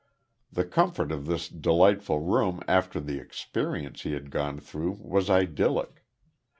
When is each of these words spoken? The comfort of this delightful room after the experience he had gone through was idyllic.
The 0.51 0.65
comfort 0.65 1.11
of 1.11 1.27
this 1.27 1.47
delightful 1.47 2.21
room 2.21 2.61
after 2.67 2.99
the 2.99 3.19
experience 3.19 4.01
he 4.01 4.13
had 4.13 4.31
gone 4.31 4.59
through 4.59 4.93
was 4.93 5.29
idyllic. 5.29 6.03